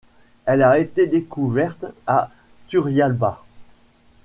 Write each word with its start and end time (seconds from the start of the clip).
Elle 0.47 0.63
a 0.63 0.79
été 0.79 1.05
découverte 1.05 1.85
à 2.07 2.31
Turrialba. 2.69 3.43